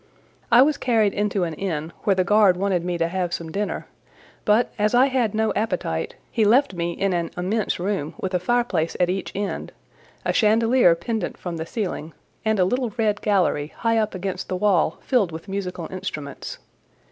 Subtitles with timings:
[0.51, 3.85] I was carried into an inn, where the guard wanted me to have some dinner;
[4.45, 8.39] but, as I had no appetite, he left me in an immense room with a
[8.39, 9.71] fireplace at each end,
[10.25, 14.55] a chandelier pendent from the ceiling, and a little red gallery high up against the
[14.55, 16.57] wall filled with musical instruments.